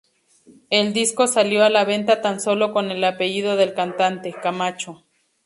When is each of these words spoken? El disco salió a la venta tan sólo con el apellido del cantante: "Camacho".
El 0.71 0.93
disco 0.93 1.27
salió 1.27 1.63
a 1.63 1.69
la 1.69 1.85
venta 1.85 2.21
tan 2.21 2.39
sólo 2.39 2.73
con 2.73 2.89
el 2.89 3.03
apellido 3.03 3.55
del 3.55 3.75
cantante: 3.75 4.33
"Camacho". 4.33 5.03